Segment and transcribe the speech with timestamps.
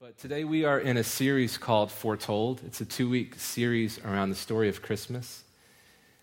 [0.00, 2.62] But today we are in a series called Foretold.
[2.64, 5.44] It's a two week series around the story of Christmas.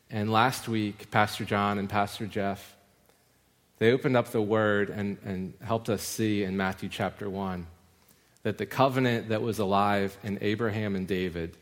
[0.10, 2.76] And last week, Pastor John and Pastor Jeff,
[3.78, 7.68] they opened up the word and, and helped us see in Matthew chapter 1
[8.42, 11.56] that the covenant that was alive in Abraham and David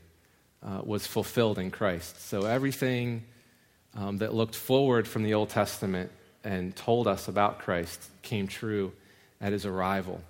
[0.63, 2.21] uh, was fulfilled in Christ.
[2.29, 3.25] So everything
[3.93, 6.11] um, that looked forward from the Old Testament
[6.45, 8.93] and told us about Christ came true
[9.41, 10.21] at his arrival.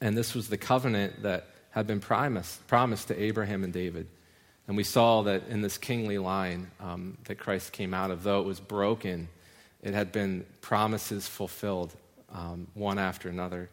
[0.00, 4.06] And this was the covenant that had been promised, promised to Abraham and David.
[4.66, 8.40] And we saw that in this kingly line um, that Christ came out of, though
[8.40, 9.28] it was broken,
[9.82, 11.94] it had been promises fulfilled
[12.32, 13.70] um, one after another.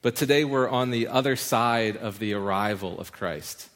[0.00, 3.68] But today we're on the other side of the arrival of Christ.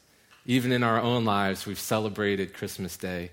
[0.46, 3.30] Even in our own lives, we've celebrated Christmas Day.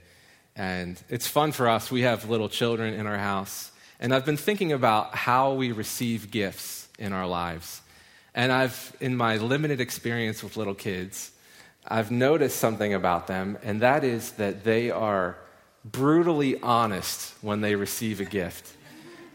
[0.56, 1.92] And it's fun for us.
[1.92, 3.72] We have little children in our house.
[4.00, 7.82] And I've been thinking about how we receive gifts in our lives.
[8.40, 11.32] And I've, in my limited experience with little kids,
[11.86, 15.36] I've noticed something about them, and that is that they are
[15.84, 18.66] brutally honest when they receive a gift.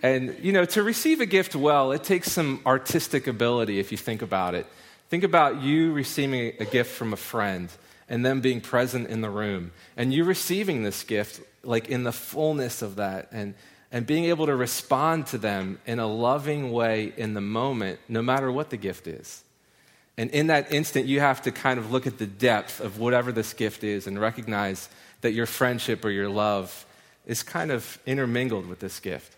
[0.03, 3.99] And, you know, to receive a gift well, it takes some artistic ability if you
[3.99, 4.67] think about it.
[5.11, 7.69] Think about you receiving a gift from a friend
[8.09, 12.13] and them being present in the room, and you receiving this gift like in the
[12.13, 13.55] fullness of that, and
[13.95, 18.21] and being able to respond to them in a loving way in the moment, no
[18.21, 19.45] matter what the gift is.
[20.19, 23.31] And in that instant, you have to kind of look at the depth of whatever
[23.31, 24.89] this gift is and recognize
[25.21, 26.85] that your friendship or your love
[27.25, 29.37] is kind of intermingled with this gift.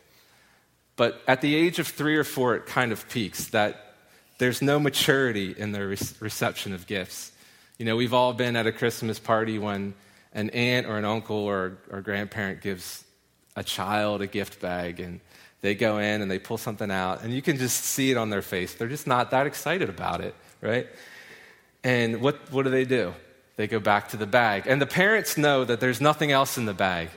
[0.97, 3.95] But at the age of three or four, it kind of peaks that
[4.39, 7.31] there's no maturity in the re- reception of gifts.
[7.77, 9.93] You know, we've all been at a Christmas party when
[10.33, 13.05] an aunt or an uncle or, or grandparent gives
[13.57, 15.21] a child a gift bag and
[15.63, 18.31] they go in and they pull something out and you can just see it on
[18.31, 18.75] their face.
[18.75, 20.87] They're just not that excited about it, right?
[21.83, 23.15] And what, what do they do?
[23.57, 24.67] They go back to the bag.
[24.67, 27.09] And the parents know that there's nothing else in the bag.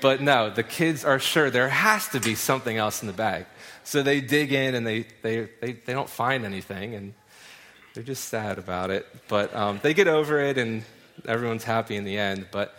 [0.00, 3.46] But no, the kids are sure there has to be something else in the bag.
[3.82, 7.14] So they dig in and they, they, they, they don't find anything and
[7.94, 9.06] they're just sad about it.
[9.26, 10.84] But um, they get over it and
[11.26, 12.46] everyone's happy in the end.
[12.52, 12.76] But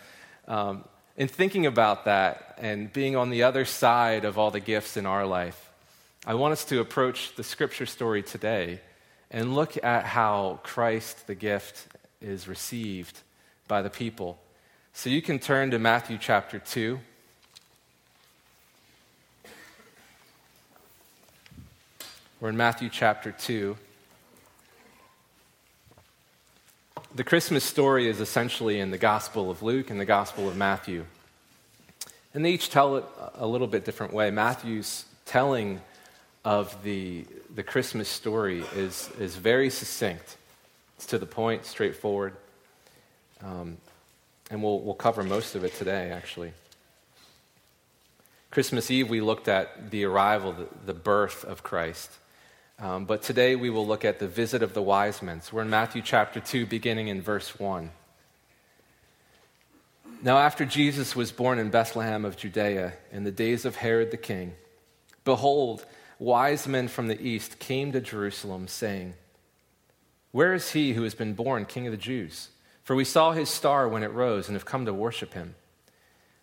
[0.48, 0.84] um,
[1.16, 5.06] in thinking about that and being on the other side of all the gifts in
[5.06, 5.70] our life,
[6.26, 8.80] I want us to approach the scripture story today
[9.30, 11.86] and look at how Christ, the gift,
[12.20, 13.20] is received
[13.68, 14.38] by the people.
[14.92, 16.98] So you can turn to Matthew chapter 2.
[22.40, 23.76] We're in Matthew chapter 2.
[27.12, 31.04] The Christmas story is essentially in the Gospel of Luke and the Gospel of Matthew.
[32.32, 33.04] And they each tell it
[33.34, 34.30] a little bit different way.
[34.30, 35.80] Matthew's telling
[36.44, 40.36] of the, the Christmas story is, is very succinct.
[40.98, 42.34] It's to the point, straightforward.
[43.42, 43.78] Um,
[44.48, 46.52] and we'll, we'll cover most of it today, actually.
[48.52, 52.12] Christmas Eve, we looked at the arrival, the, the birth of Christ.
[52.80, 55.42] Um, but today we will look at the visit of the wise men.
[55.42, 57.90] So we're in Matthew chapter 2, beginning in verse 1.
[60.22, 64.16] Now, after Jesus was born in Bethlehem of Judea in the days of Herod the
[64.16, 64.54] king,
[65.24, 65.84] behold,
[66.18, 69.12] wise men from the east came to Jerusalem, saying,
[70.32, 72.48] Where is he who has been born king of the Jews?
[72.82, 75.54] For we saw his star when it rose and have come to worship him.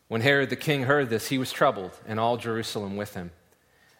[0.07, 3.31] When Herod the king heard this, he was troubled, and all Jerusalem with him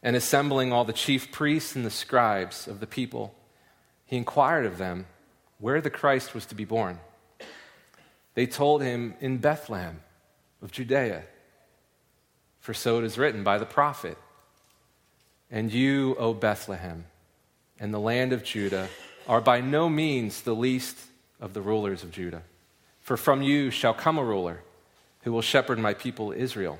[0.03, 3.33] and assembling all the chief priests and the scribes of the people,
[4.05, 5.05] he inquired of them
[5.59, 6.99] where the Christ was to be born.
[8.35, 10.01] They told him, In Bethlehem
[10.61, 11.23] of Judea,
[12.59, 14.17] for so it is written by the prophet.
[15.49, 17.05] And you, O Bethlehem,
[17.79, 18.89] and the land of Judah,
[19.27, 20.97] are by no means the least
[21.39, 22.43] of the rulers of Judah.
[23.01, 24.61] For from you shall come a ruler
[25.21, 26.79] who will shepherd my people Israel.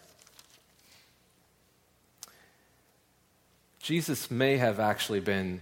[3.91, 5.59] Jesus may have actually been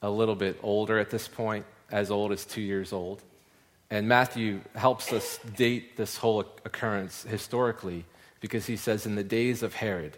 [0.00, 3.20] a little bit older at this point, as old as two years old.
[3.90, 8.04] And Matthew helps us date this whole occurrence historically
[8.38, 10.16] because he says, in the days of Herod.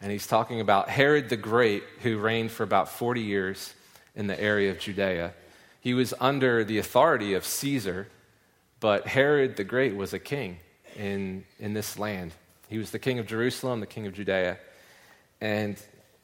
[0.00, 3.74] And he's talking about Herod the Great, who reigned for about 40 years
[4.14, 5.34] in the area of Judea.
[5.80, 8.06] He was under the authority of Caesar,
[8.78, 10.58] but Herod the Great was a king
[10.94, 12.30] in, in this land.
[12.68, 14.58] He was the king of Jerusalem, the king of Judea.
[15.40, 15.76] And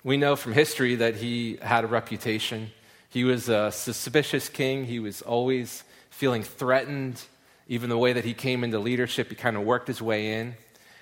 [0.05, 2.71] we know from history that he had a reputation.
[3.09, 4.85] He was a suspicious king.
[4.85, 7.23] He was always feeling threatened.
[7.69, 10.55] Even the way that he came into leadership, he kind of worked his way in.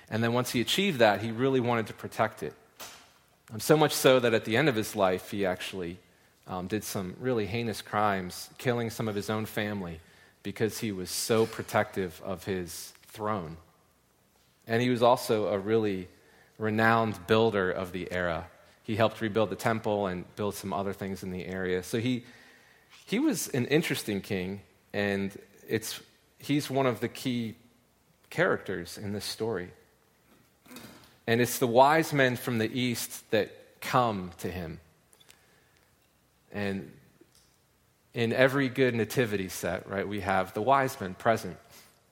[0.09, 2.53] And then once he achieved that, he really wanted to protect it.
[3.51, 5.97] Um, so much so that at the end of his life, he actually
[6.47, 9.99] um, did some really heinous crimes, killing some of his own family
[10.43, 13.57] because he was so protective of his throne.
[14.67, 16.07] And he was also a really
[16.57, 18.47] renowned builder of the era.
[18.91, 21.81] He helped rebuild the temple and build some other things in the area.
[21.81, 22.25] So he,
[23.05, 24.59] he was an interesting king,
[24.91, 25.31] and
[25.65, 26.01] it's,
[26.39, 27.55] he's one of the key
[28.29, 29.69] characters in this story.
[31.25, 34.81] And it's the wise men from the east that come to him.
[36.51, 36.91] And
[38.13, 41.55] in every good nativity set, right, we have the wise men present.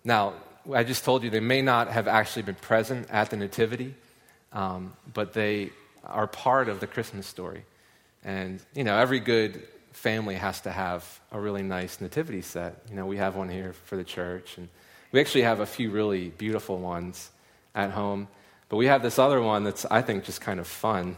[0.05, 0.35] Now,
[0.73, 3.95] I just told you they may not have actually been present at the nativity,
[4.53, 5.71] um, but they
[6.03, 7.63] are part of the Christmas story.
[8.23, 12.81] And, you know, every good family has to have a really nice nativity set.
[12.89, 14.69] You know, we have one here for the church, and
[15.11, 17.31] we actually have a few really beautiful ones
[17.75, 18.27] at home.
[18.69, 21.17] But we have this other one that's, I think, just kind of fun.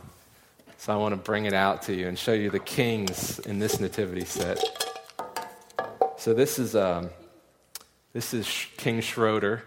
[0.78, 3.60] So I want to bring it out to you and show you the kings in
[3.60, 4.64] this nativity set.
[6.18, 7.10] So this is, um,
[8.14, 8.48] this is
[8.78, 9.64] King Schroeder.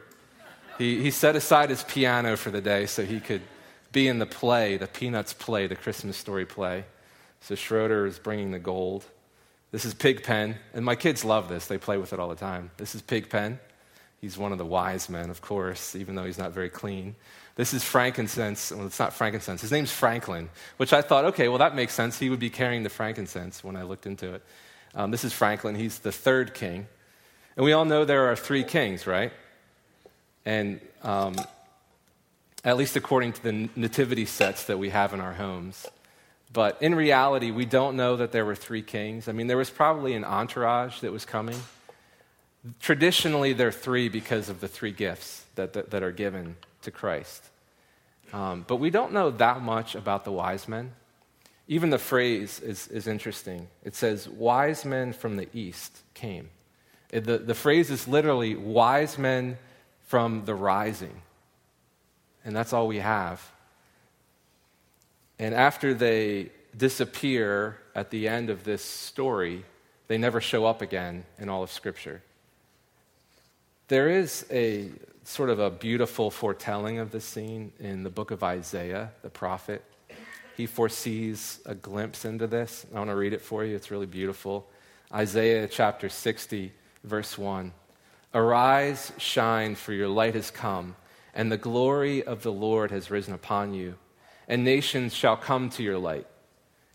[0.79, 3.43] He, he set aside his piano for the day so he could
[3.95, 6.85] be in the play, the Peanuts play, the Christmas story play.
[7.41, 9.05] So Schroeder is bringing the gold.
[9.71, 11.67] This is Pigpen, and my kids love this.
[11.67, 12.71] They play with it all the time.
[12.77, 13.59] This is Pigpen.
[14.21, 17.15] He's one of the wise men, of course, even though he's not very clean.
[17.57, 18.73] This is frankincense.
[18.73, 19.61] Well, it's not frankincense.
[19.61, 22.19] His name's Franklin, which I thought, okay, well, that makes sense.
[22.19, 24.43] He would be carrying the frankincense when I looked into it.
[24.95, 25.75] Um, this is Franklin.
[25.75, 26.87] He's the third king.
[27.57, 29.33] And we all know there are three kings, right?
[30.45, 31.37] And um,
[32.65, 35.87] at least according to the nativity sets that we have in our homes.
[36.53, 39.29] But in reality, we don't know that there were three kings.
[39.29, 41.59] I mean, there was probably an entourage that was coming.
[42.81, 46.91] Traditionally, there are three because of the three gifts that, that, that are given to
[46.91, 47.43] Christ.
[48.33, 50.93] Um, but we don't know that much about the wise men.
[51.67, 53.69] Even the phrase is, is interesting.
[53.83, 56.51] It says, Wise men from the east came.
[57.11, 59.59] The, the phrase is literally, Wise men
[60.07, 61.23] from the rising.
[62.45, 63.43] And that's all we have.
[65.39, 69.65] And after they disappear at the end of this story,
[70.09, 72.23] they never show up again in all of Scripture.
[73.89, 74.91] There is a
[75.25, 79.83] sort of a beautiful foretelling of this scene in the book of Isaiah, the prophet.
[80.57, 82.87] He foresees a glimpse into this.
[82.95, 83.75] I want to read it for you.
[83.75, 84.69] It's really beautiful.
[85.13, 87.73] Isaiah chapter 60, verse 1.
[88.35, 90.97] Arise, shine, for your light has come,
[91.35, 93.97] and the glory of the Lord has risen upon you.
[94.49, 96.27] And nations shall come to your light,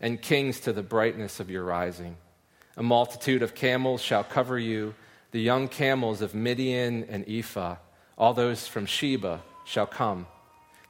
[0.00, 2.16] and kings to the brightness of your rising.
[2.76, 4.94] A multitude of camels shall cover you,
[5.30, 7.76] the young camels of Midian and Ephah
[8.20, 10.26] all those from Sheba shall come.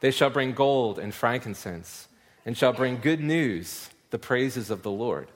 [0.01, 2.09] They shall bring gold and frankincense,
[2.45, 5.29] and shall bring good news, the praises of the Lord.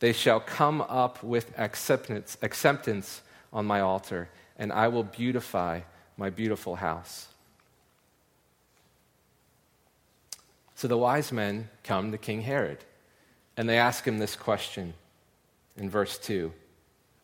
[0.00, 3.20] They shall come up with acceptance, acceptance
[3.52, 5.80] on my altar, and I will beautify
[6.16, 7.28] my beautiful house.
[10.78, 12.78] So the wise men come to King Herod,
[13.56, 14.94] and they ask him this question
[15.76, 16.52] in verse 2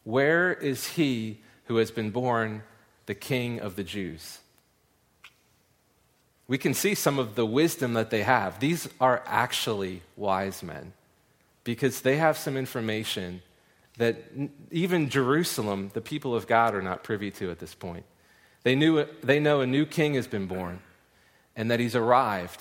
[0.03, 2.65] Where is he who has been born
[3.07, 4.39] the king of the Jews.
[6.47, 8.61] We can see some of the wisdom that they have.
[8.61, 10.93] These are actually wise men
[11.65, 13.41] because they have some information
[13.97, 14.17] that
[14.71, 18.05] even Jerusalem, the people of God, are not privy to at this point.
[18.65, 20.81] They, knew, they know a new king has been born
[21.57, 22.61] and that he's arrived,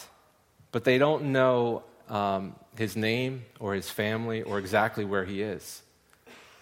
[0.74, 5.82] but they don't know um, his name or his family or exactly where he is.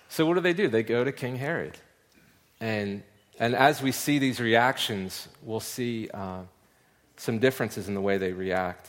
[0.10, 0.68] So, what do they do?
[0.68, 1.80] They go to King Herod
[2.60, 3.01] and
[3.41, 6.41] and as we see these reactions, we'll see uh,
[7.18, 8.88] some differences in the way they react.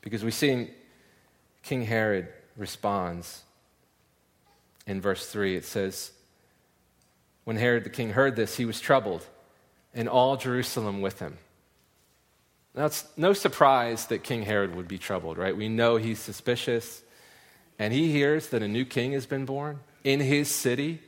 [0.00, 0.70] Because we see
[1.62, 3.42] King Herod responds
[4.86, 5.56] in verse 3.
[5.56, 6.12] It says,
[7.44, 9.26] When Herod the king heard this, he was troubled,
[9.92, 11.36] and all Jerusalem with him.
[12.76, 15.56] Now, it's no surprise that King Herod would be troubled, right?
[15.56, 17.02] We know he's suspicious,
[17.78, 21.00] and he hears that a new king has been born in his city.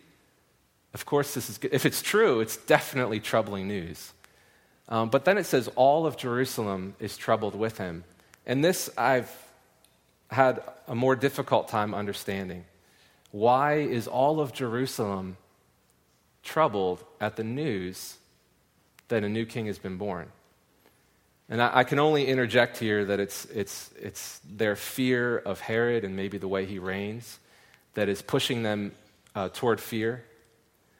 [0.95, 4.13] Of course, this is, if it's true, it's definitely troubling news.
[4.89, 8.05] Um, but then it says, all of Jerusalem is troubled with him.
[8.47, 9.31] And this I've
[10.31, 12.65] had a more difficult time understanding.
[13.31, 15.37] Why is all of Jerusalem
[16.43, 18.17] troubled at the news
[19.09, 20.31] that a new king has been born.
[21.49, 26.05] And I, I, can only interject here that it's, it's, it's their fear of Herod
[26.05, 27.39] and maybe the way he reigns
[27.95, 28.93] that is pushing them
[29.35, 30.25] uh, toward fear.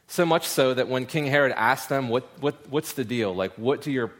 [0.07, 3.35] So much so that when King Herod asked them, what, what, What's the deal?
[3.35, 4.11] Like, what do your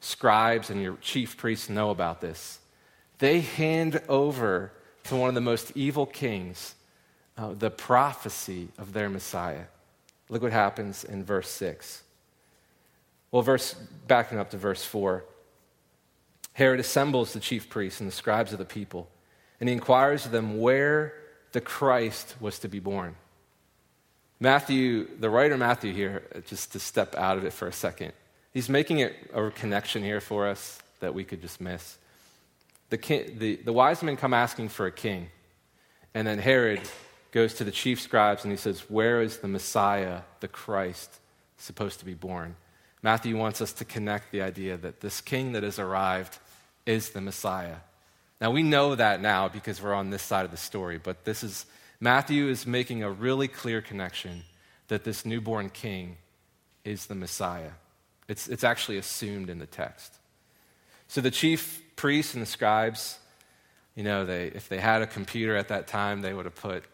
[0.00, 2.58] scribes and your chief priests know about this?
[3.18, 4.72] They hand over
[5.04, 6.74] to one of the most evil kings
[7.38, 9.64] uh, the prophecy of their Messiah.
[10.28, 12.02] Look what happens in verse 6.
[13.30, 13.74] Well, verse,
[14.06, 15.24] backing up to verse 4.
[16.54, 19.08] Herod assembles the chief priests and the scribes of the people,
[19.60, 21.14] and he inquires of them where
[21.52, 23.14] the Christ was to be born.
[24.40, 28.12] Matthew, the writer Matthew here, uh, just to step out of it for a second,
[28.52, 31.96] he's making it a connection here for us that we could just miss.
[32.90, 35.28] The, king, the, the wise men come asking for a king,
[36.12, 36.80] and then Herod
[37.30, 41.20] goes to the chief scribes and he says, Where is the Messiah, the Christ,
[41.56, 42.56] supposed to be born?
[43.02, 46.38] Matthew wants us to connect the idea that this king that has arrived
[46.86, 47.76] is the Messiah.
[48.40, 51.42] Now, we know that now because we're on this side of the story, but this
[51.42, 51.66] is,
[52.00, 54.42] Matthew is making a really clear connection
[54.88, 56.16] that this newborn king
[56.84, 57.70] is the Messiah.
[58.28, 60.12] It's, it's actually assumed in the text.
[61.08, 63.18] So the chief priests and the scribes,
[63.94, 66.84] you know, they, if they had a computer at that time, they would have put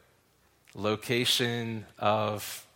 [0.75, 2.67] location of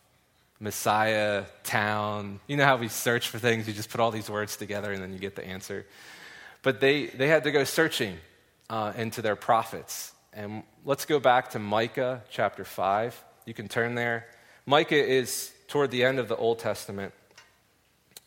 [0.63, 2.39] Messiah, town.
[2.47, 3.67] You know how we search for things?
[3.67, 5.85] You just put all these words together and then you get the answer.
[6.63, 8.17] But they, they had to go searching
[8.71, 10.13] uh, into their prophets.
[10.33, 13.25] And let's go back to Micah chapter 5.
[13.45, 14.27] You can turn there.
[14.65, 17.13] Micah is toward the end of the Old Testament.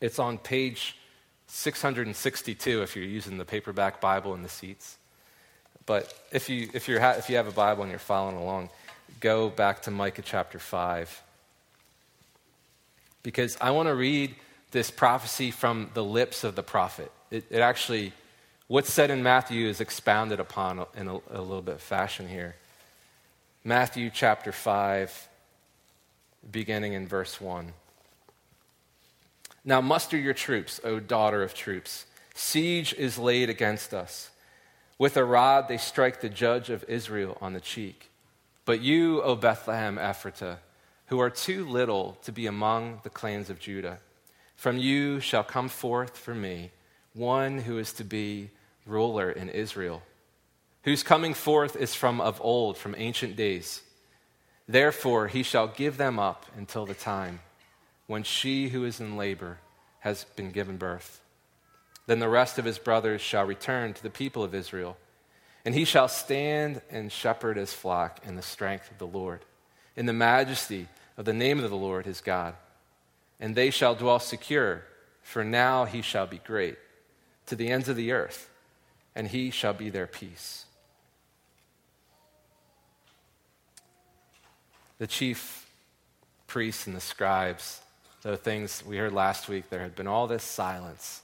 [0.02, 0.98] It's on page
[1.48, 4.98] 662 if you're using the paperback Bible in the seats.
[5.86, 8.72] But if you, if, you're ha- if you have a Bible and you're following along,
[9.22, 11.22] go back to Micah chapter 5.
[13.26, 14.36] Because I want to read
[14.70, 17.12] this prophecy from the lips of the prophet.
[17.32, 18.14] It, it actually,
[18.68, 22.56] what's said in Matthew is expounded upon in a, a little bit of fashion here.
[23.64, 25.28] Matthew chapter 5,
[26.52, 27.74] beginning in verse 1.
[29.64, 32.06] Now muster your troops, O daughter of troops.
[32.36, 34.30] Siege is laid against us.
[35.00, 38.12] With a rod they strike the judge of Israel on the cheek.
[38.66, 40.58] But you, O Bethlehem Ephrathah,
[41.08, 44.00] who are too little to be among the clans of Judah,
[44.56, 46.72] from you shall come forth for me
[47.14, 48.50] one who is to be
[48.86, 50.04] ruler in Israel,
[50.84, 53.82] whose coming forth is from of old, from ancient days.
[54.68, 57.40] Therefore, he shall give them up until the time
[58.08, 59.60] when she who is in labor
[60.00, 61.22] has been given birth.
[62.08, 64.98] Then the rest of his brothers shall return to the people of Israel
[65.66, 69.44] and he shall stand and shepherd his flock in the strength of the Lord,
[69.96, 70.88] in the majesty
[71.18, 72.56] of the name of the Lord his God.
[73.40, 74.84] And they shall dwell secure,
[75.22, 76.78] for now he shall be great
[77.48, 78.50] to the ends of the earth,
[79.16, 80.66] and he shall be their peace.
[84.98, 85.70] The chief
[86.48, 87.82] priests and the scribes,
[88.22, 91.22] the things we heard last week, there had been all this silence.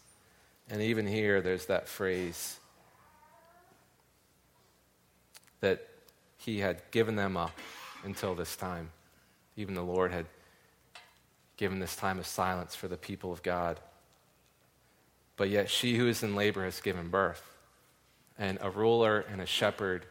[0.69, 2.57] And even here, there's that phrase
[5.61, 5.87] that
[6.37, 7.51] he had given them up
[8.03, 8.91] until this time.
[9.55, 10.25] Even the Lord had
[11.57, 13.79] given this time of silence for the people of God.
[15.37, 17.43] But yet she who is in labor has given birth,
[18.37, 20.05] and a ruler and a shepherd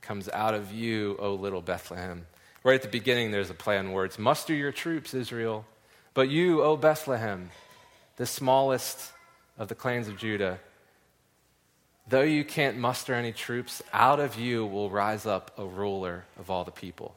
[0.00, 2.26] comes out of you, O little Bethlehem.
[2.64, 5.64] Right at the beginning, there's a play on words Muster your troops, Israel.
[6.14, 7.50] But you, O Bethlehem,
[8.16, 9.12] the smallest
[9.56, 10.60] of the clans of Judah,
[12.08, 16.50] Though you can't muster any troops, out of you will rise up a ruler of
[16.50, 17.14] all the people.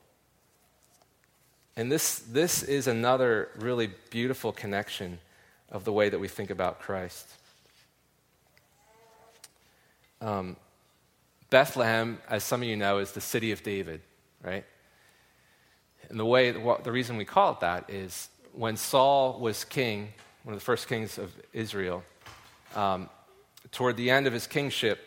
[1.77, 5.20] And this, this is another really beautiful connection
[5.70, 7.27] of the way that we think about Christ.
[10.22, 10.55] Um,
[11.50, 14.01] Bethlehem, as some of you know, is the city of David,
[14.41, 14.65] right?
[16.10, 20.13] And the way, the reason we call it that is when Saul was king,
[20.44, 22.03] one of the first kings of Israel,
[22.75, 23.10] um,
[23.72, 25.00] toward the end of his kingship,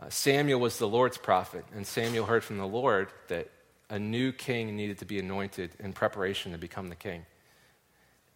[0.00, 3.48] uh, Samuel was the Lord's prophet, and Samuel heard from the Lord that
[3.92, 7.26] a new king needed to be anointed in preparation to become the king.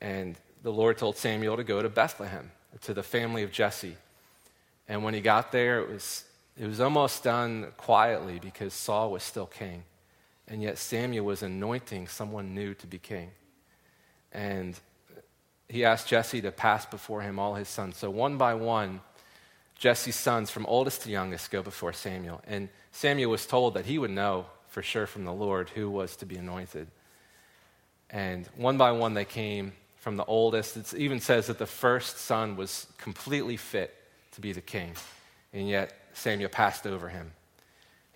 [0.03, 3.97] And the Lord told Samuel to go to Bethlehem, to the family of Jesse.
[4.87, 6.25] And when he got there, it was,
[6.61, 9.85] it was almost done quietly because Saul was still king.
[10.47, 13.31] And yet Samuel was anointing someone new to be king.
[14.33, 14.79] And
[15.71, 17.97] he asked Jesse to pass before him all his sons.
[17.97, 19.01] So one by one,
[19.75, 22.43] Jesse's sons, from oldest to youngest, go before Samuel.
[22.47, 24.45] And Samuel was told that he would know
[24.77, 26.87] for sure from the Lord who was to be anointed.
[28.11, 30.77] And one by one, they came from the oldest.
[30.77, 33.95] It even says that the first son was completely fit
[34.33, 34.93] to be the king.
[35.55, 37.33] And yet, Samuel passed over him.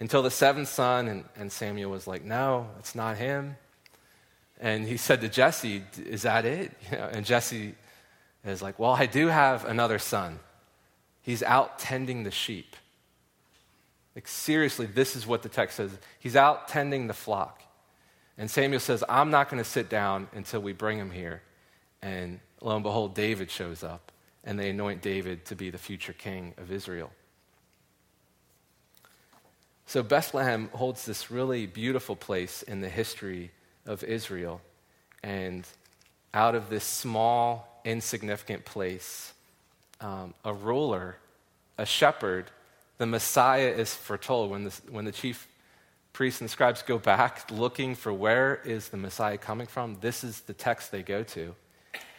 [0.00, 3.56] Until the seventh son, and, and Samuel was like, No, it's not him.
[4.60, 6.72] And he said to Jesse, Is that it?
[6.92, 7.74] You know, and Jesse
[8.44, 10.40] is like, Well, I do have another son.
[11.22, 12.76] He's out tending the sheep.
[14.20, 15.90] Like, seriously, this is what the text says.
[16.18, 17.62] He's out tending the flock.
[18.36, 21.40] And Samuel says, I'm not going to sit down until we bring him here.
[22.02, 24.12] And lo and behold, David shows up,
[24.44, 27.10] and they anoint David to be the future king of Israel.
[29.86, 33.52] So Bethlehem holds this really beautiful place in the history
[33.86, 34.60] of Israel.
[35.22, 35.66] And
[36.34, 39.32] out of this small, insignificant place,
[40.02, 41.16] um, a ruler,
[41.78, 42.50] a shepherd,
[43.00, 44.50] the Messiah is foretold.
[44.50, 45.48] When the, when the chief
[46.12, 50.40] priests and scribes go back looking for where is the Messiah coming from, this is
[50.40, 51.54] the text they go to.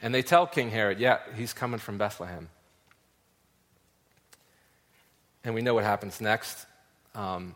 [0.01, 2.49] And they tell King Herod, yeah, he's coming from Bethlehem.
[5.43, 6.65] And we know what happens next.
[7.13, 7.55] Um,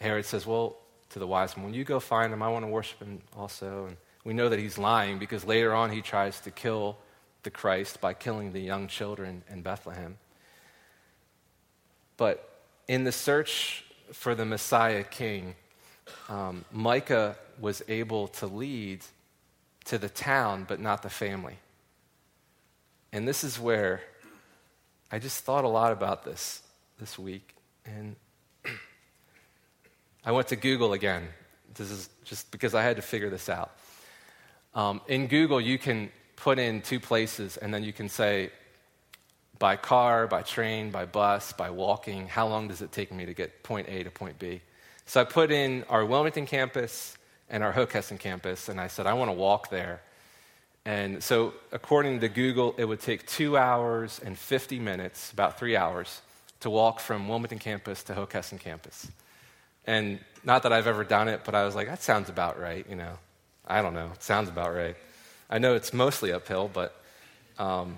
[0.00, 0.76] Herod says, Well,
[1.10, 3.86] to the wise men, when you go find him, I want to worship him also.
[3.86, 6.96] And we know that he's lying because later on he tries to kill
[7.42, 10.18] the Christ by killing the young children in Bethlehem.
[12.16, 12.48] But
[12.88, 15.54] in the search for the Messiah king,
[16.28, 19.00] um, Micah was able to lead
[19.86, 21.56] to the town, but not the family.
[23.12, 24.02] And this is where
[25.10, 26.62] I just thought a lot about this
[26.98, 27.54] this week.
[27.84, 28.16] And
[30.24, 31.28] I went to Google again.
[31.74, 33.70] This is just because I had to figure this out.
[34.74, 38.50] Um, in Google, you can put in two places and then you can say,
[39.58, 43.34] by car, by train, by bus, by walking, how long does it take me to
[43.34, 44.60] get point A to point B?
[45.06, 47.16] So I put in our Wilmington campus
[47.48, 50.02] and our Hockessin campus, and I said, I want to walk there.
[50.84, 55.76] And so, according to Google, it would take two hours and 50 minutes, about three
[55.76, 56.22] hours,
[56.60, 59.10] to walk from Wilmington campus to Hockessin campus.
[59.86, 62.86] And not that I've ever done it, but I was like, that sounds about right,
[62.88, 63.18] you know.
[63.66, 64.96] I don't know, it sounds about right.
[65.50, 67.00] I know it's mostly uphill, but
[67.58, 67.96] um,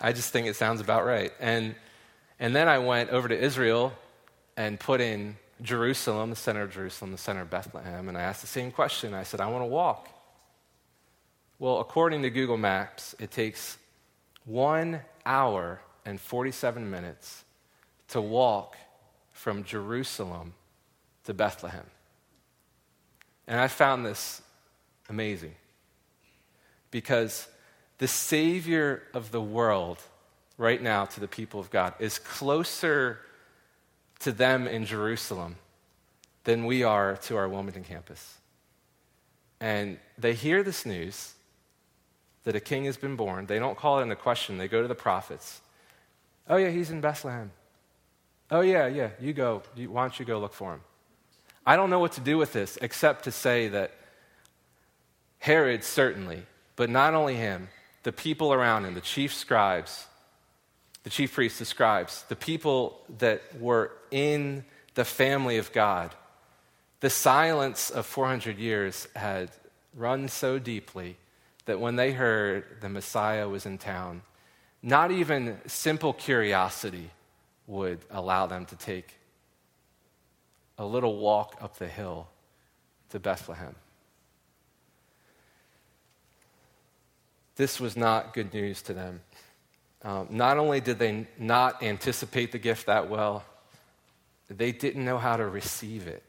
[0.00, 1.32] I just think it sounds about right.
[1.40, 1.74] And,
[2.38, 3.92] and then I went over to Israel
[4.56, 8.42] and put in Jerusalem, the center of Jerusalem, the center of Bethlehem, and I asked
[8.42, 9.14] the same question.
[9.14, 10.08] I said, I want to walk.
[11.58, 13.78] Well, according to Google Maps, it takes
[14.44, 17.44] one hour and 47 minutes
[18.08, 18.76] to walk
[19.32, 20.54] from Jerusalem
[21.24, 21.84] to Bethlehem.
[23.48, 24.40] And I found this
[25.08, 25.54] amazing
[26.90, 27.48] because
[27.98, 30.02] the Savior of the world,
[30.56, 33.20] right now, to the people of God, is closer
[34.20, 35.56] to them in Jerusalem
[36.44, 38.38] than we are to our Wilmington campus.
[39.60, 41.34] And they hear this news
[42.44, 43.46] that a king has been born.
[43.46, 45.60] They don't call it into question, they go to the prophets.
[46.48, 47.50] Oh, yeah, he's in Bethlehem.
[48.50, 49.62] Oh, yeah, yeah, you go.
[49.76, 50.80] Why don't you go look for him?
[51.66, 53.92] I don't know what to do with this except to say that
[55.40, 57.68] Herod certainly, but not only him,
[58.08, 60.06] the people around him, the chief scribes,
[61.02, 66.14] the chief priests, the scribes, the people that were in the family of God,
[67.00, 69.50] the silence of 400 years had
[69.94, 71.18] run so deeply
[71.66, 74.22] that when they heard the Messiah was in town,
[74.82, 77.10] not even simple curiosity
[77.66, 79.18] would allow them to take
[80.78, 82.26] a little walk up the hill
[83.10, 83.74] to Bethlehem.
[87.58, 89.20] This was not good news to them.
[90.02, 93.44] Um, not only did they not anticipate the gift that well,
[94.48, 96.22] they didn't know how to receive it.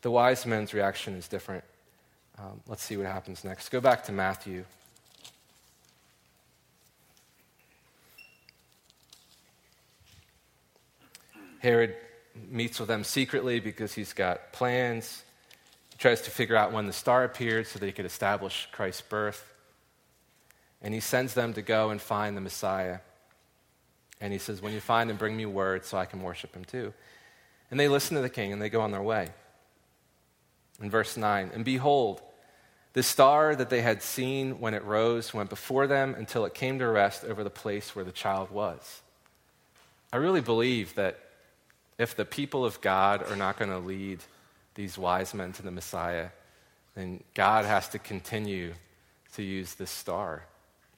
[0.00, 1.62] The wise men's reaction is different.
[2.36, 3.68] Um, let's see what happens next.
[3.68, 4.64] Go back to Matthew
[11.60, 11.94] Herod
[12.34, 15.22] meets with them secretly because he's got plans.
[15.90, 19.02] He tries to figure out when the star appeared so that he could establish Christ's
[19.02, 19.52] birth.
[20.80, 22.98] And he sends them to go and find the Messiah.
[24.20, 26.64] And he says, When you find him, bring me word so I can worship him
[26.64, 26.92] too.
[27.70, 29.28] And they listen to the king and they go on their way.
[30.80, 32.22] In verse 9, and behold,
[32.92, 36.78] the star that they had seen when it rose went before them until it came
[36.78, 39.00] to rest over the place where the child was.
[40.12, 41.18] I really believe that
[42.02, 44.18] if the people of God are not going to lead
[44.74, 46.30] these wise men to the Messiah,
[46.96, 48.74] then God has to continue
[49.34, 50.44] to use this star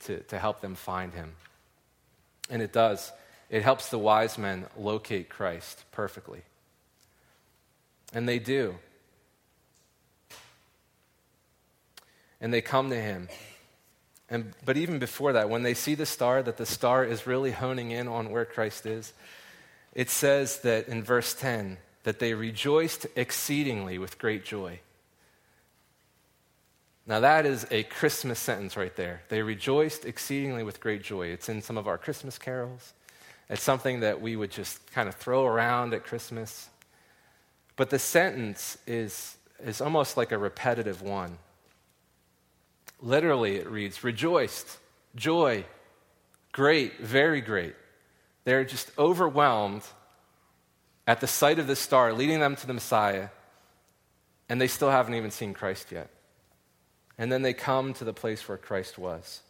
[0.01, 1.33] to, to help them find him.
[2.49, 3.13] And it does.
[3.51, 6.41] It helps the wise men locate Christ perfectly.
[8.15, 8.77] And they do.
[12.41, 13.29] And they come to him.
[14.31, 17.53] And, but even before that, when they see the star, that the star is really
[17.53, 19.13] honing in on where Christ is,
[19.95, 24.81] it says that in verse 10 that they rejoiced exceedingly with great joy.
[27.07, 29.23] Now, that is a Christmas sentence right there.
[29.29, 31.27] They rejoiced exceedingly with great joy.
[31.29, 32.95] It's in some of our Christmas carols.
[33.51, 36.69] It's something that we would just kind of throw around at Christmas.
[37.77, 41.37] But the sentence is, is almost like a repetitive one.
[43.01, 44.79] Literally, it reads rejoiced,
[45.15, 45.67] joy,
[46.53, 47.75] great, very great.
[48.45, 49.83] They're just overwhelmed
[51.07, 53.29] at the sight of the star leading them to the Messiah,
[54.49, 56.11] and they still haven't even seen Christ yet.
[57.17, 59.41] And then they come to the place where Christ was.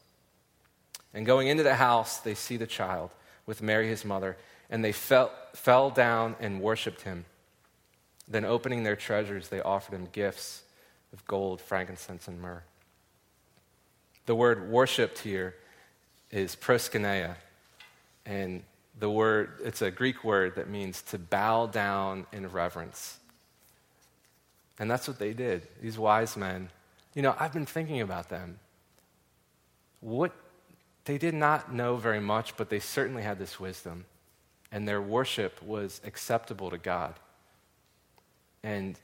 [1.13, 3.11] And going into the house, they see the child
[3.47, 4.37] with Mary, his mother,
[4.69, 7.25] and they fell, fell down and worshiped him.
[8.27, 10.63] Then, opening their treasures, they offered him gifts
[11.13, 12.63] of gold, frankincense, and myrrh.
[14.27, 15.55] The word worshiped here
[16.31, 17.35] is proskuneo,
[18.25, 18.63] and
[18.99, 23.19] the word, it's a Greek word that means to bow down in reverence.
[24.79, 25.67] And that's what they did.
[25.81, 26.71] These wise men
[27.15, 28.59] you know, I've been thinking about them.
[30.01, 30.33] What
[31.05, 34.05] they did not know very much, but they certainly had this wisdom,
[34.73, 37.15] and their worship was acceptable to God.
[38.63, 38.99] And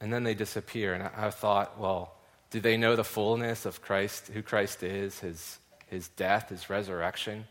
[0.00, 0.92] and then they disappear.
[0.92, 2.14] And I, I thought, well,
[2.50, 7.46] do they know the fullness of Christ, who Christ is, his his death, his resurrection?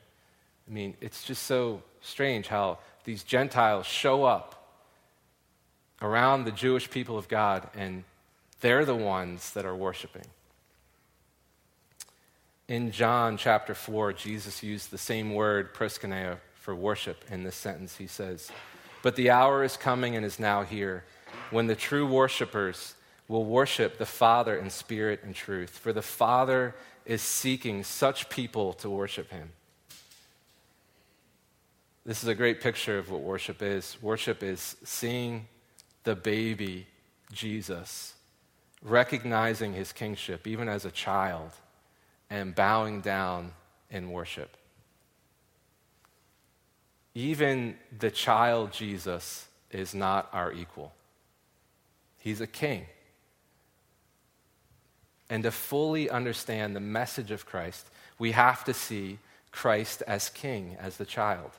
[0.67, 4.55] I mean, it's just so strange how these Gentiles show up
[6.01, 8.03] around the Jewish people of God and
[8.61, 10.25] they're the ones that are worshiping.
[12.67, 17.95] In John chapter 4, Jesus used the same word, proskuneo, for worship in this sentence.
[17.97, 18.51] He says,
[19.03, 21.03] But the hour is coming and is now here
[21.51, 22.95] when the true worshipers
[23.27, 26.73] will worship the Father in spirit and truth, for the Father
[27.05, 29.51] is seeking such people to worship him.
[32.05, 33.97] This is a great picture of what worship is.
[34.01, 35.47] Worship is seeing
[36.03, 36.85] the baby
[37.31, 38.13] Jesus
[38.85, 41.49] recognizing his kingship, even as a child,
[42.29, 43.51] and bowing down
[43.89, 44.55] in worship.
[47.15, 50.93] Even the child Jesus is not our equal,
[52.19, 52.85] he's a king.
[55.27, 57.87] And to fully understand the message of Christ,
[58.19, 59.17] we have to see
[59.51, 61.49] Christ as king, as the child.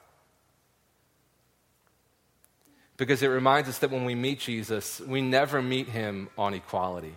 [2.97, 7.15] Because it reminds us that when we meet Jesus, we never meet him on equality.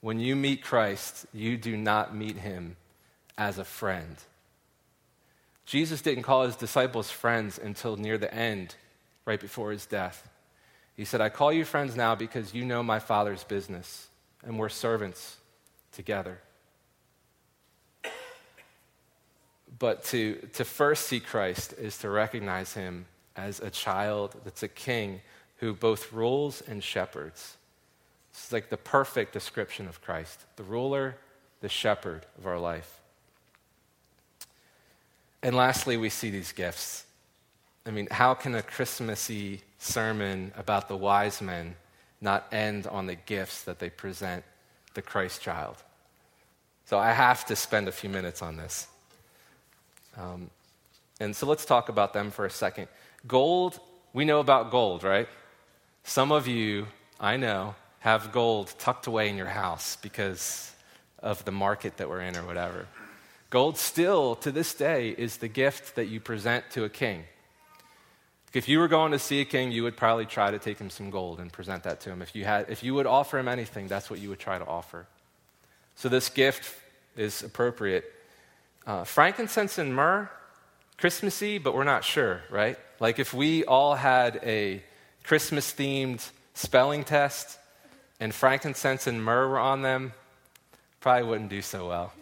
[0.00, 2.76] When you meet Christ, you do not meet him
[3.36, 4.16] as a friend.
[5.66, 8.76] Jesus didn't call his disciples friends until near the end,
[9.24, 10.28] right before his death.
[10.96, 14.08] He said, I call you friends now because you know my Father's business,
[14.44, 15.36] and we're servants
[15.92, 16.38] together.
[19.78, 23.06] But to, to first see Christ is to recognize him
[23.38, 25.20] as a child that's a king
[25.58, 27.56] who both rules and shepherds.
[28.32, 31.16] It's like the perfect description of Christ the ruler,
[31.60, 33.00] the shepherd of our life.
[35.42, 37.04] And lastly, we see these gifts.
[37.86, 41.76] I mean, how can a Christmassy sermon about the wise men
[42.20, 44.44] not end on the gifts that they present
[44.94, 45.76] the Christ child?
[46.86, 48.88] So I have to spend a few minutes on this.
[50.16, 50.50] Um,
[51.20, 52.88] and so let's talk about them for a second.
[53.26, 53.80] Gold,
[54.12, 55.28] we know about gold, right?
[56.04, 56.86] Some of you,
[57.20, 60.72] I know, have gold tucked away in your house because
[61.18, 62.86] of the market that we're in or whatever.
[63.50, 67.24] Gold still, to this day, is the gift that you present to a king.
[68.54, 70.90] If you were going to see a king, you would probably try to take him
[70.90, 72.22] some gold and present that to him.
[72.22, 74.66] If you, had, if you would offer him anything, that's what you would try to
[74.66, 75.06] offer.
[75.96, 76.74] So this gift
[77.16, 78.04] is appropriate.
[78.86, 80.30] Uh, frankincense and myrrh,
[80.98, 82.76] Christmassy, but we're not sure, right?
[82.98, 84.82] Like if we all had a
[85.22, 87.56] Christmas themed spelling test
[88.18, 90.12] and frankincense and myrrh were on them,
[91.00, 92.12] probably wouldn't do so well.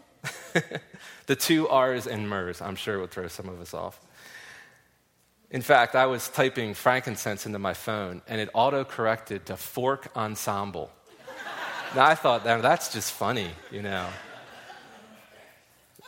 [1.26, 3.98] the two R's and myrrhs, I'm sure, would throw some of us off.
[5.50, 10.08] In fact, I was typing frankincense into my phone and it auto corrected to fork
[10.14, 10.90] ensemble.
[11.94, 14.06] now I thought, that's just funny, you know.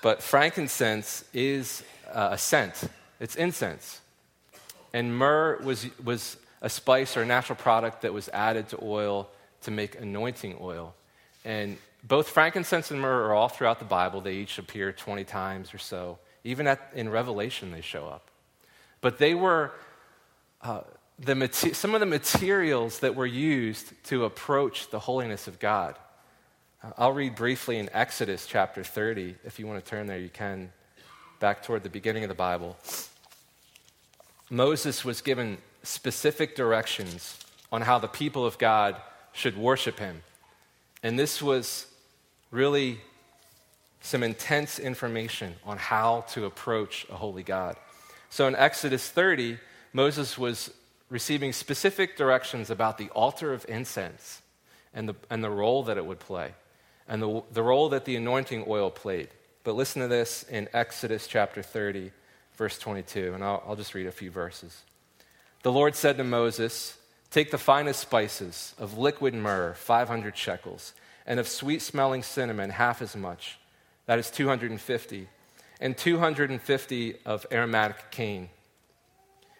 [0.03, 1.83] But frankincense is
[2.13, 2.85] uh, a scent,
[3.21, 4.01] it's incense.
[4.93, 9.29] And myrrh was, was a spice or a natural product that was added to oil
[9.63, 10.95] to make anointing oil.
[11.45, 14.21] And both frankincense and myrrh are all throughout the Bible.
[14.21, 16.19] They each appear 20 times or so.
[16.45, 18.31] Even at, in Revelation, they show up.
[19.01, 19.73] But they were
[20.63, 20.81] uh,
[21.19, 25.97] the, some of the materials that were used to approach the holiness of God.
[26.97, 29.35] I'll read briefly in Exodus chapter 30.
[29.45, 30.73] If you want to turn there, you can.
[31.41, 32.77] Back toward the beginning of the Bible.
[34.51, 37.39] Moses was given specific directions
[37.73, 38.97] on how the people of God
[39.33, 40.23] should worship him.
[41.03, 41.87] And this was
[42.51, 43.01] really
[44.01, 47.77] some intense information on how to approach a holy God.
[48.31, 49.59] So in Exodus 30,
[49.93, 50.71] Moses was
[51.11, 54.43] receiving specific directions about the altar of incense
[54.95, 56.55] and the, and the role that it would play,
[57.09, 59.29] and the, the role that the anointing oil played.
[59.65, 62.13] But listen to this in Exodus chapter 30,
[62.57, 64.83] verse 22, and I'll, I'll just read a few verses.
[65.63, 66.97] The Lord said to Moses,
[67.31, 70.95] Take the finest spices of liquid myrrh, 500 shekels,
[71.27, 73.59] and of sweet smelling cinnamon, half as much,
[74.07, 75.29] that is 250
[75.81, 78.49] and 250 of aromatic cane,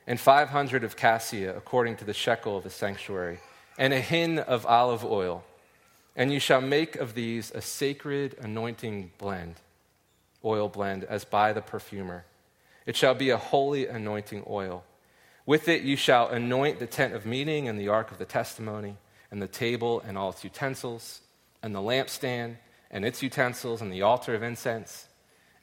[0.07, 3.39] and 500 of cassia, according to the shekel of the sanctuary,
[3.77, 5.45] and a hin of olive oil.
[6.19, 9.55] And you shall make of these a sacred anointing blend,
[10.45, 12.27] oil blend, as by the perfumer.
[12.85, 14.85] It shall be a holy anointing oil.
[15.47, 18.99] With it you shall anoint the tent of meeting and the ark of the testimony,
[19.31, 21.21] and the table and all its utensils,
[21.63, 22.57] and the lampstand
[22.91, 25.09] and its utensils, and the altar of incense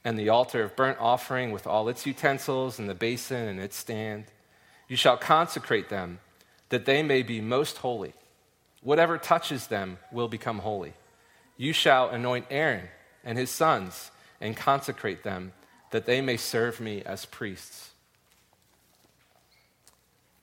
[0.05, 3.75] and the altar of burnt offering with all its utensils, and the basin and its
[3.75, 4.25] stand.
[4.87, 6.19] You shall consecrate them,
[6.69, 8.13] that they may be most holy.
[8.85, 10.93] Whatever touches them will become holy.
[11.57, 12.87] You shall anoint Aaron
[13.25, 15.51] and his sons, and consecrate them,
[15.91, 17.89] that they may serve me as priests.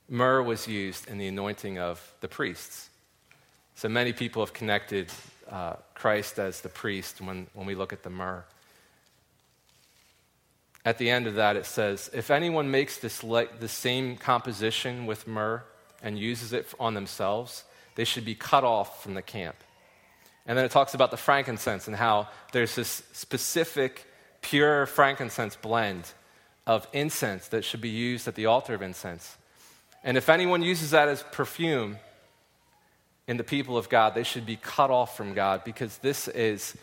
[0.08, 2.90] Myrrh was used in the anointing of the priests.
[3.76, 5.10] So many people have connected
[5.50, 8.44] uh, Christ as the priest when, when we look at the myrrh
[10.84, 15.06] at the end of that, it says, If anyone makes this le- the same composition
[15.06, 15.62] with myrrh
[16.02, 19.56] and uses it on themselves, they should be cut off from the camp.
[20.46, 24.06] And then it talks about the frankincense and how there's this specific
[24.40, 26.10] pure frankincense blend
[26.66, 29.36] of incense that should be used at the altar of incense.
[30.04, 31.98] And if anyone uses that as perfume
[33.28, 36.76] in the people of God, they should be cut off from God because this is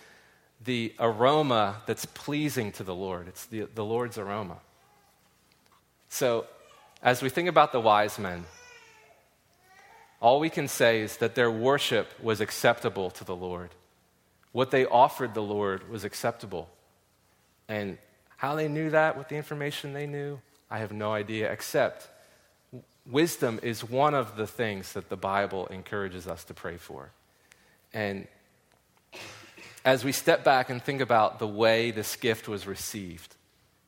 [0.63, 3.27] the aroma that's pleasing to the Lord.
[3.27, 4.57] It's the, the Lord's aroma.
[6.09, 6.47] So,
[7.01, 8.43] as we think about the wise men,
[10.21, 13.69] all we can say is that their worship was acceptable to the Lord.
[14.51, 16.69] What they offered the Lord was acceptable.
[17.67, 17.97] And
[18.37, 22.09] how they knew that with the information they knew, I have no idea, except
[23.05, 27.11] wisdom is one of the things that the Bible encourages us to pray for.
[27.93, 28.27] And
[29.85, 33.35] as we step back and think about the way this gift was received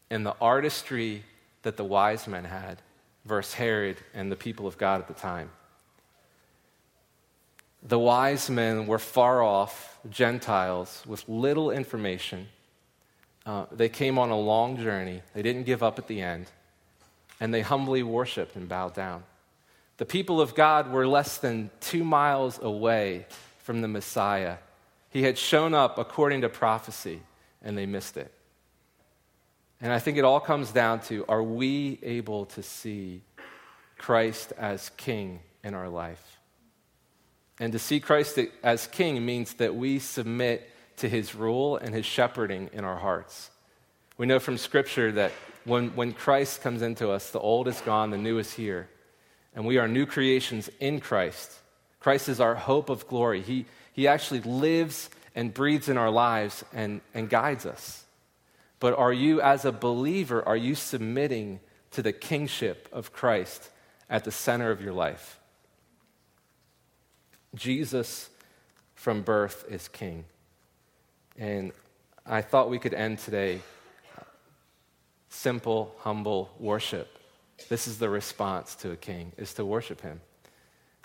[0.10, 1.24] and the artistry
[1.63, 2.82] that the wise men had
[3.26, 5.52] versus Herod and the people of God at the time.
[7.84, 12.48] The wise men were far off Gentiles with little information.
[13.46, 15.22] Uh, they came on a long journey.
[15.34, 16.46] They didn't give up at the end.
[17.39, 19.24] And they humbly worshiped and bowed down.
[19.98, 23.26] The people of God were less than two miles away
[23.60, 24.58] from the Messiah
[25.12, 27.22] he had shown up according to prophecy,
[27.62, 28.32] and they missed it.
[29.82, 33.22] And I think it all comes down to are we able to see
[33.98, 36.39] Christ as king in our life?
[37.62, 42.08] And to see Christ as king means that we submit to his rule and his
[42.08, 43.52] shepherding in our hearts.
[44.17, 45.32] We know from Scripture that
[45.65, 48.89] when, when Christ comes into us, the old is gone, the new is here.
[49.54, 51.52] And we are new creations in Christ.
[52.00, 53.43] Christ is our hope of glory.
[53.43, 58.06] He, he actually lives and breathes in our lives and, and guides us.
[58.80, 61.60] But are you, as a believer, are you submitting
[61.91, 63.69] to the kingship of Christ
[64.10, 65.38] at the center of your life?
[67.55, 68.29] Jesus
[68.95, 70.25] from birth is king.
[71.37, 71.71] And
[72.25, 73.61] I thought we could end today
[75.29, 77.17] simple, humble worship.
[77.69, 80.21] This is the response to a king, is to worship him.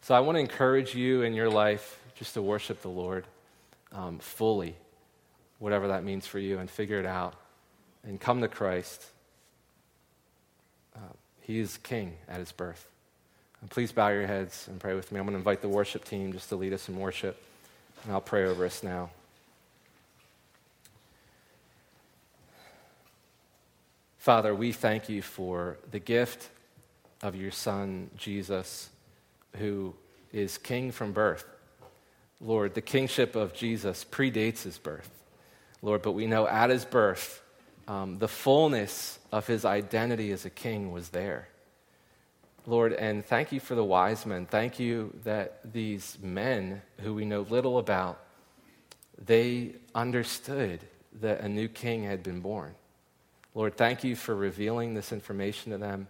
[0.03, 3.27] So I want to encourage you in your life just to worship the Lord
[3.93, 4.77] um, fully,
[5.59, 7.35] whatever that means for you, and figure it out
[8.05, 9.05] and come to Christ.
[10.95, 11.01] Uh,
[11.41, 12.89] He is king at his birth.
[13.61, 15.19] And please bow your heads and pray with me.
[15.19, 17.43] I'm going to invite the worship team just to lead us in worship,
[18.05, 19.11] and I'll pray over us now.
[24.19, 26.49] Father, we thank you for the gift
[27.23, 28.91] of your Son, Jesus,
[29.57, 29.95] who
[30.33, 31.45] is king from birth.
[32.41, 35.09] Lord, the kingship of Jesus predates his birth.
[35.81, 37.41] Lord, but we know at his birth,
[37.89, 41.49] um, the fullness of his identity as a king was there.
[42.69, 44.45] Lord, and thank you for the wise men.
[44.45, 48.19] Thank you that these men who we know little about,
[49.25, 50.81] they understood
[51.21, 52.75] that a new king had been born.
[53.55, 56.09] Lord, thank you for revealing this information to them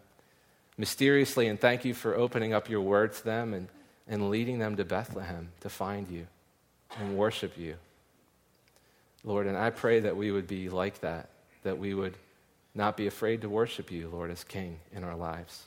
[0.78, 3.68] mysteriously, and thank you for opening up your word to them and,
[4.08, 6.26] and leading them to Bethlehem to find you
[6.98, 7.76] and worship you.
[9.24, 11.28] Lord, and I pray that we would be like that,
[11.64, 12.16] that we would
[12.74, 15.64] not be afraid to worship you, Lord, as King in our lives.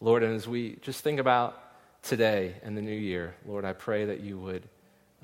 [0.00, 1.58] Lord, and as we just think about
[2.02, 4.62] today and the new year, Lord, I pray that you would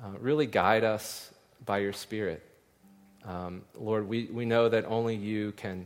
[0.03, 1.29] uh, really guide us
[1.63, 2.41] by your Spirit.
[3.23, 5.85] Um, Lord, we, we know that only you can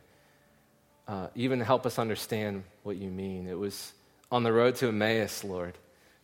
[1.06, 3.46] uh, even help us understand what you mean.
[3.48, 3.92] It was
[4.32, 5.78] on the road to Emmaus, Lord,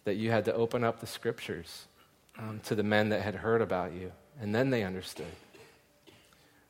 [0.05, 1.85] that you had to open up the scriptures
[2.39, 5.27] um, to the men that had heard about you, and then they understood.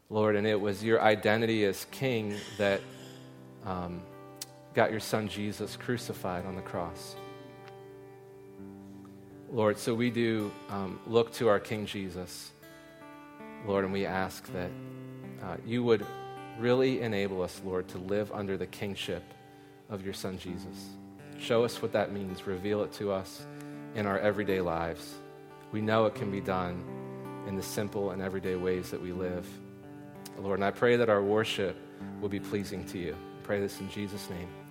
[0.10, 2.82] Lord, and it was your identity as king that
[3.65, 4.01] um,
[4.73, 7.15] got your son Jesus crucified on the cross.
[9.51, 12.53] Lord, so we do um, look to our King Jesus
[13.65, 14.69] Lord, and we ask that
[15.41, 16.05] uh, you would
[16.59, 19.23] really enable us, Lord, to live under the kingship
[19.89, 20.89] of your Son Jesus.
[21.39, 22.45] Show us what that means.
[22.45, 23.45] Reveal it to us
[23.95, 25.15] in our everyday lives.
[25.71, 26.83] We know it can be done
[27.47, 29.47] in the simple and everyday ways that we live.
[30.38, 31.77] Lord, and I pray that our worship
[32.21, 33.13] will be pleasing to you.
[33.13, 34.62] I pray this in Jesus' name.